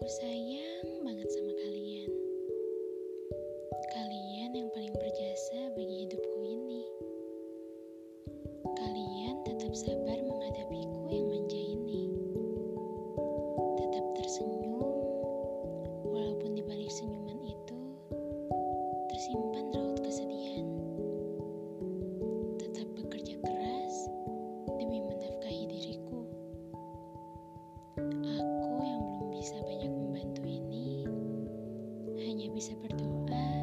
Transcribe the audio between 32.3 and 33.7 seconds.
hanya bisa berdoa